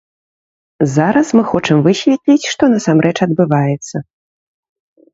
Зараз 0.93 1.27
мы 1.41 1.43
хочам 1.51 1.85
высветліць, 1.89 2.49
што 2.55 2.73
насамрэч 2.75 3.15
адбываецца. 3.29 4.07